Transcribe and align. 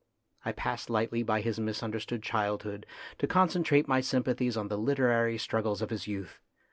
I 0.43 0.51
passed 0.51 0.89
lightly 0.89 1.21
by 1.21 1.41
his 1.41 1.59
misunderstood 1.59 2.23
child 2.23 2.63
hood 2.63 2.87
to 3.19 3.27
concentrate 3.27 3.87
my 3.87 4.01
sympathies 4.01 4.57
on 4.57 4.67
the 4.67 4.77
literary 4.79 5.37
struggles 5.37 5.79
of 5.79 5.91
his 5.91 6.07
youth. 6.07 6.39